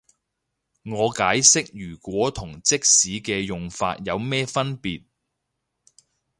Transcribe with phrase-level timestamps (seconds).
[0.83, 5.03] 我解釋如果同即使嘅用法有咩分別